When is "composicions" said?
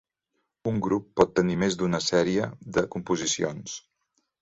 2.97-3.81